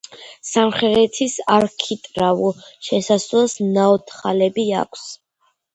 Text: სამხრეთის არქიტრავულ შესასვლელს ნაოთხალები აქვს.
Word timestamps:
სამხრეთის 0.51 1.35
არქიტრავულ 1.57 2.59
შესასვლელს 2.89 3.59
ნაოთხალები 3.79 4.69
აქვს. 4.85 5.11